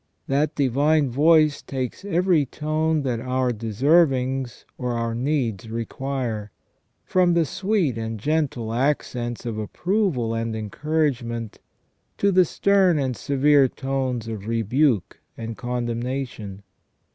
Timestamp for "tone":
2.47-3.03